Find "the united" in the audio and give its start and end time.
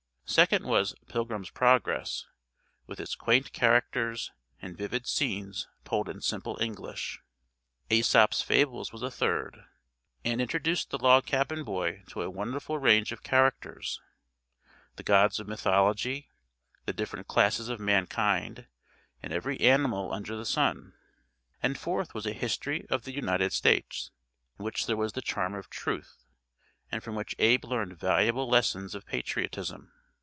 23.03-23.51